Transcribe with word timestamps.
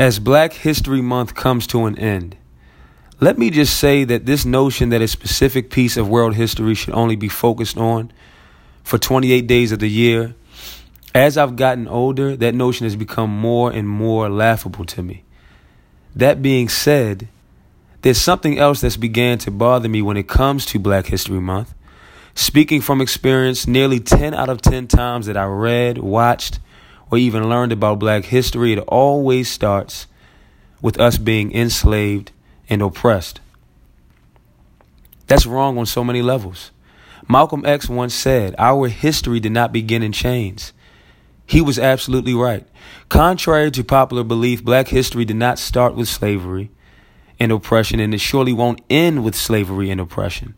As 0.00 0.18
Black 0.18 0.54
History 0.54 1.02
Month 1.02 1.34
comes 1.34 1.66
to 1.66 1.84
an 1.84 1.98
end, 1.98 2.34
let 3.20 3.36
me 3.36 3.50
just 3.50 3.76
say 3.76 4.02
that 4.04 4.24
this 4.24 4.46
notion 4.46 4.88
that 4.88 5.02
a 5.02 5.06
specific 5.06 5.68
piece 5.68 5.98
of 5.98 6.08
world 6.08 6.36
history 6.36 6.74
should 6.74 6.94
only 6.94 7.16
be 7.16 7.28
focused 7.28 7.76
on 7.76 8.10
for 8.82 8.96
28 8.96 9.46
days 9.46 9.72
of 9.72 9.78
the 9.78 9.90
year, 9.90 10.34
as 11.14 11.36
I've 11.36 11.54
gotten 11.54 11.86
older, 11.86 12.34
that 12.34 12.54
notion 12.54 12.84
has 12.84 12.96
become 12.96 13.28
more 13.28 13.70
and 13.70 13.86
more 13.86 14.30
laughable 14.30 14.86
to 14.86 15.02
me. 15.02 15.22
That 16.16 16.40
being 16.40 16.70
said, 16.70 17.28
there's 18.00 18.16
something 18.16 18.58
else 18.58 18.80
that's 18.80 18.96
began 18.96 19.36
to 19.40 19.50
bother 19.50 19.90
me 19.90 20.00
when 20.00 20.16
it 20.16 20.28
comes 20.28 20.64
to 20.64 20.78
Black 20.78 21.08
History 21.08 21.40
Month. 21.40 21.74
Speaking 22.34 22.80
from 22.80 23.02
experience, 23.02 23.66
nearly 23.66 24.00
10 24.00 24.32
out 24.32 24.48
of 24.48 24.62
10 24.62 24.86
times 24.86 25.26
that 25.26 25.36
I 25.36 25.44
read, 25.44 25.98
watched, 25.98 26.58
or 27.10 27.18
even 27.18 27.48
learned 27.48 27.72
about 27.72 27.98
black 27.98 28.24
history, 28.24 28.72
it 28.72 28.78
always 28.80 29.50
starts 29.50 30.06
with 30.80 30.98
us 30.98 31.18
being 31.18 31.52
enslaved 31.52 32.32
and 32.68 32.80
oppressed. 32.82 33.40
That's 35.26 35.46
wrong 35.46 35.78
on 35.78 35.86
so 35.86 36.02
many 36.02 36.22
levels. 36.22 36.70
Malcolm 37.28 37.64
X 37.64 37.88
once 37.88 38.14
said, 38.14 38.54
Our 38.58 38.88
history 38.88 39.40
did 39.40 39.52
not 39.52 39.72
begin 39.72 40.02
in 40.02 40.12
chains. 40.12 40.72
He 41.46 41.60
was 41.60 41.78
absolutely 41.78 42.34
right. 42.34 42.66
Contrary 43.08 43.70
to 43.72 43.84
popular 43.84 44.24
belief, 44.24 44.64
black 44.64 44.88
history 44.88 45.24
did 45.24 45.36
not 45.36 45.58
start 45.58 45.94
with 45.94 46.08
slavery 46.08 46.70
and 47.38 47.50
oppression, 47.50 48.00
and 48.00 48.14
it 48.14 48.20
surely 48.20 48.52
won't 48.52 48.80
end 48.88 49.24
with 49.24 49.34
slavery 49.34 49.90
and 49.90 50.00
oppression. 50.00 50.54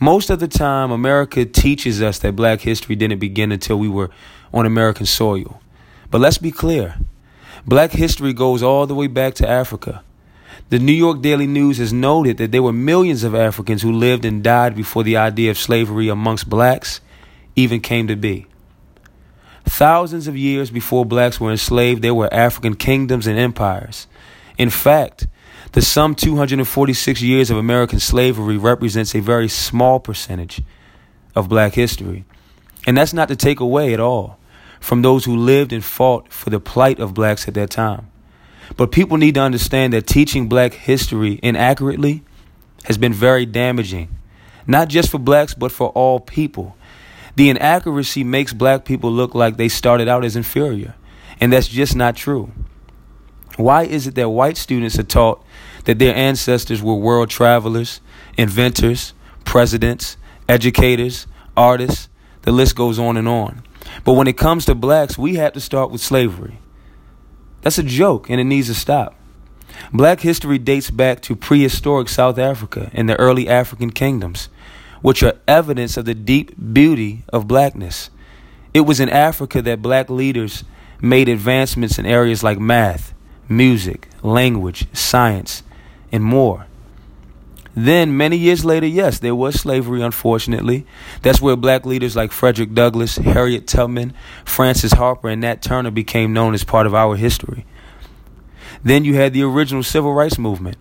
Most 0.00 0.30
of 0.30 0.40
the 0.40 0.48
time, 0.48 0.90
America 0.90 1.44
teaches 1.44 2.02
us 2.02 2.18
that 2.20 2.36
black 2.36 2.60
history 2.60 2.96
didn't 2.96 3.18
begin 3.18 3.52
until 3.52 3.78
we 3.78 3.88
were 3.88 4.10
on 4.52 4.66
American 4.66 5.06
soil. 5.06 5.60
But 6.10 6.20
let's 6.20 6.38
be 6.38 6.50
clear 6.50 6.96
black 7.66 7.90
history 7.92 8.32
goes 8.32 8.62
all 8.62 8.86
the 8.86 8.94
way 8.94 9.06
back 9.06 9.34
to 9.34 9.48
Africa. 9.48 10.02
The 10.70 10.78
New 10.78 10.92
York 10.92 11.22
Daily 11.22 11.46
News 11.46 11.78
has 11.78 11.92
noted 11.92 12.36
that 12.38 12.52
there 12.52 12.62
were 12.62 12.72
millions 12.72 13.24
of 13.24 13.34
Africans 13.34 13.82
who 13.82 13.92
lived 13.92 14.24
and 14.24 14.42
died 14.42 14.74
before 14.74 15.02
the 15.02 15.16
idea 15.16 15.50
of 15.50 15.58
slavery 15.58 16.08
amongst 16.08 16.48
blacks 16.48 17.00
even 17.56 17.80
came 17.80 18.06
to 18.08 18.16
be. 18.16 18.46
Thousands 19.64 20.28
of 20.28 20.36
years 20.36 20.70
before 20.70 21.04
blacks 21.04 21.40
were 21.40 21.50
enslaved, 21.50 22.02
there 22.02 22.14
were 22.14 22.32
African 22.32 22.74
kingdoms 22.74 23.26
and 23.26 23.38
empires. 23.38 24.06
In 24.56 24.70
fact, 24.70 25.26
the 25.72 25.82
sum 25.82 26.14
246 26.14 27.20
years 27.20 27.50
of 27.50 27.56
American 27.56 28.00
slavery 28.00 28.56
represents 28.56 29.14
a 29.14 29.20
very 29.20 29.48
small 29.48 30.00
percentage 30.00 30.62
of 31.34 31.48
black 31.48 31.74
history. 31.74 32.24
And 32.86 32.96
that's 32.96 33.12
not 33.12 33.28
to 33.28 33.36
take 33.36 33.60
away 33.60 33.92
at 33.92 34.00
all 34.00 34.38
from 34.80 35.02
those 35.02 35.24
who 35.24 35.36
lived 35.36 35.72
and 35.72 35.84
fought 35.84 36.32
for 36.32 36.50
the 36.50 36.60
plight 36.60 37.00
of 37.00 37.14
blacks 37.14 37.46
at 37.48 37.54
that 37.54 37.70
time. 37.70 38.10
But 38.76 38.92
people 38.92 39.16
need 39.16 39.34
to 39.34 39.40
understand 39.40 39.92
that 39.92 40.06
teaching 40.06 40.48
black 40.48 40.72
history 40.72 41.38
inaccurately 41.42 42.22
has 42.84 42.98
been 42.98 43.12
very 43.12 43.44
damaging, 43.44 44.08
not 44.66 44.88
just 44.88 45.10
for 45.10 45.18
blacks, 45.18 45.54
but 45.54 45.72
for 45.72 45.88
all 45.90 46.20
people. 46.20 46.76
The 47.36 47.50
inaccuracy 47.50 48.24
makes 48.24 48.52
black 48.52 48.84
people 48.84 49.10
look 49.12 49.34
like 49.34 49.56
they 49.56 49.68
started 49.68 50.08
out 50.08 50.24
as 50.24 50.36
inferior, 50.36 50.94
and 51.40 51.52
that's 51.52 51.68
just 51.68 51.94
not 51.94 52.16
true. 52.16 52.52
Why 53.58 53.82
is 53.82 54.06
it 54.06 54.14
that 54.14 54.30
white 54.30 54.56
students 54.56 54.98
are 54.98 55.04
taught 55.04 55.44
that 55.84 55.98
their 55.98 56.14
ancestors 56.14 56.80
were 56.80 56.94
world 56.94 57.28
travelers, 57.28 58.00
inventors, 58.36 59.14
presidents, 59.44 60.16
educators, 60.48 61.26
artists, 61.56 62.08
the 62.42 62.52
list 62.52 62.76
goes 62.76 63.00
on 63.00 63.16
and 63.16 63.26
on. 63.26 63.62
But 64.04 64.12
when 64.12 64.28
it 64.28 64.36
comes 64.36 64.64
to 64.66 64.76
blacks, 64.76 65.18
we 65.18 65.34
have 65.34 65.54
to 65.54 65.60
start 65.60 65.90
with 65.90 66.00
slavery. 66.00 66.58
That's 67.62 67.78
a 67.78 67.82
joke 67.82 68.30
and 68.30 68.40
it 68.40 68.44
needs 68.44 68.68
to 68.68 68.74
stop. 68.74 69.16
Black 69.92 70.20
history 70.20 70.58
dates 70.58 70.90
back 70.90 71.20
to 71.22 71.34
prehistoric 71.34 72.08
South 72.08 72.38
Africa 72.38 72.90
and 72.94 73.08
the 73.08 73.16
early 73.16 73.48
African 73.48 73.90
kingdoms, 73.90 74.48
which 75.02 75.22
are 75.24 75.34
evidence 75.48 75.96
of 75.96 76.04
the 76.04 76.14
deep 76.14 76.54
beauty 76.72 77.24
of 77.32 77.48
blackness. 77.48 78.10
It 78.72 78.82
was 78.82 79.00
in 79.00 79.08
Africa 79.08 79.62
that 79.62 79.82
black 79.82 80.10
leaders 80.10 80.62
made 81.00 81.28
advancements 81.28 81.98
in 81.98 82.06
areas 82.06 82.44
like 82.44 82.60
math, 82.60 83.14
music, 83.48 84.08
language, 84.22 84.86
science, 84.92 85.62
and 86.12 86.22
more. 86.22 86.66
Then, 87.74 88.16
many 88.16 88.36
years 88.36 88.64
later, 88.64 88.86
yes, 88.86 89.20
there 89.20 89.36
was 89.36 89.60
slavery, 89.60 90.02
unfortunately. 90.02 90.84
That's 91.22 91.40
where 91.40 91.54
black 91.54 91.86
leaders 91.86 92.16
like 92.16 92.32
Frederick 92.32 92.74
Douglass, 92.74 93.18
Harriet 93.18 93.68
Tubman, 93.68 94.14
Frances 94.44 94.92
Harper, 94.92 95.28
and 95.28 95.42
Nat 95.42 95.62
Turner 95.62 95.92
became 95.92 96.32
known 96.32 96.54
as 96.54 96.64
part 96.64 96.86
of 96.86 96.94
our 96.94 97.14
history. 97.14 97.64
Then 98.82 99.04
you 99.04 99.14
had 99.14 99.32
the 99.32 99.44
original 99.44 99.84
civil 99.84 100.12
rights 100.12 100.38
movement, 100.38 100.76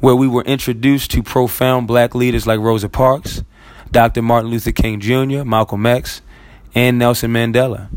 where 0.00 0.14
we 0.16 0.26
were 0.26 0.42
introduced 0.44 1.10
to 1.10 1.22
profound 1.22 1.86
black 1.86 2.14
leaders 2.14 2.46
like 2.46 2.60
Rosa 2.60 2.88
Parks, 2.88 3.42
Dr. 3.90 4.22
Martin 4.22 4.50
Luther 4.50 4.72
King 4.72 5.00
Jr., 5.00 5.44
Malcolm 5.44 5.84
X, 5.84 6.22
and 6.74 6.98
Nelson 6.98 7.32
Mandela. 7.32 7.88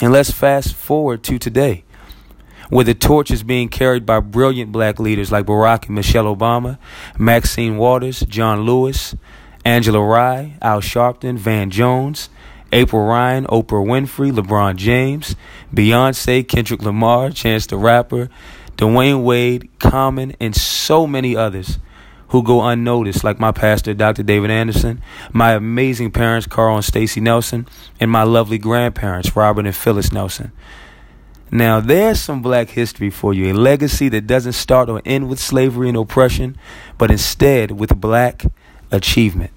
And 0.00 0.12
let's 0.12 0.30
fast 0.30 0.74
forward 0.74 1.22
to 1.24 1.38
today 1.38 1.84
where 2.70 2.84
the 2.84 2.94
torch 2.94 3.30
is 3.30 3.42
being 3.42 3.68
carried 3.68 4.06
by 4.06 4.20
brilliant 4.20 4.72
black 4.72 4.98
leaders 4.98 5.30
like 5.30 5.46
Barack 5.46 5.86
and 5.86 5.94
Michelle 5.94 6.34
Obama, 6.34 6.78
Maxine 7.18 7.76
Waters, 7.76 8.20
John 8.20 8.62
Lewis, 8.62 9.14
Angela 9.64 10.00
Rye, 10.00 10.56
Al 10.62 10.80
Sharpton, 10.80 11.36
Van 11.36 11.70
Jones, 11.70 12.30
April 12.72 13.04
Ryan, 13.04 13.46
Oprah 13.46 13.84
Winfrey, 13.84 14.32
LeBron 14.32 14.76
James, 14.76 15.34
Beyonce, 15.74 16.46
Kendrick 16.46 16.82
Lamar, 16.82 17.30
Chance 17.30 17.66
the 17.66 17.76
Rapper, 17.76 18.30
Dwyane 18.76 19.24
Wade, 19.24 19.68
Common, 19.78 20.34
and 20.40 20.54
so 20.54 21.06
many 21.06 21.36
others 21.36 21.78
who 22.28 22.44
go 22.44 22.62
unnoticed, 22.62 23.24
like 23.24 23.40
my 23.40 23.50
pastor, 23.50 23.92
Dr. 23.92 24.22
David 24.22 24.52
Anderson, 24.52 25.02
my 25.32 25.54
amazing 25.54 26.12
parents, 26.12 26.46
Carl 26.46 26.76
and 26.76 26.84
Stacy 26.84 27.20
Nelson, 27.20 27.66
and 27.98 28.08
my 28.08 28.22
lovely 28.22 28.56
grandparents, 28.56 29.34
Robert 29.34 29.66
and 29.66 29.74
Phyllis 29.74 30.12
Nelson. 30.12 30.52
Now, 31.52 31.80
there's 31.80 32.20
some 32.20 32.42
black 32.42 32.70
history 32.70 33.10
for 33.10 33.34
you, 33.34 33.52
a 33.52 33.54
legacy 33.54 34.08
that 34.10 34.26
doesn't 34.26 34.52
start 34.52 34.88
or 34.88 35.02
end 35.04 35.28
with 35.28 35.40
slavery 35.40 35.88
and 35.88 35.98
oppression, 35.98 36.56
but 36.96 37.10
instead 37.10 37.72
with 37.72 38.00
black 38.00 38.44
achievement. 38.92 39.52